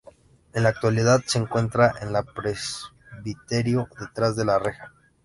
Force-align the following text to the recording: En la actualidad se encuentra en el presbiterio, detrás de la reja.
En 0.53 0.63
la 0.63 0.69
actualidad 0.69 1.21
se 1.27 1.37
encuentra 1.37 1.93
en 2.01 2.15
el 2.15 2.25
presbiterio, 2.33 3.87
detrás 3.99 4.35
de 4.35 4.45
la 4.45 4.57
reja. 4.57 4.91